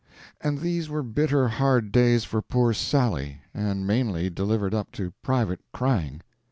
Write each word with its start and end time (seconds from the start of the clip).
And 0.43 0.61
these 0.61 0.89
were 0.89 1.03
bitter 1.03 1.47
hard 1.47 1.91
days 1.91 2.23
for 2.23 2.41
poor 2.41 2.73
Sally, 2.73 3.41
and 3.53 3.85
mainly 3.85 4.31
delivered 4.31 4.73
up 4.73 4.91
to 4.93 5.13
private 5.21 5.59
crying. 5.73 6.21